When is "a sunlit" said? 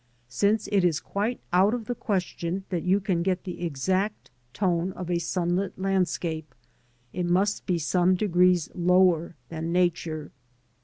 5.11-5.77